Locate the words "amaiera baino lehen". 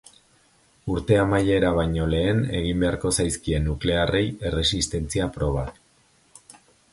1.23-2.41